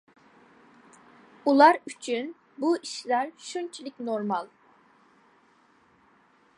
ئۇلار 1.51 1.77
ئۈچۈن 1.91 2.31
بۇ 2.63 2.71
ئىشلار 2.79 3.31
شۇنچىلىك 3.51 4.01
نورمال. 4.09 4.51